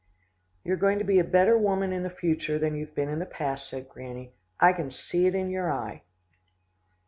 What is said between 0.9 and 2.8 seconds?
to be a better woman in the future, than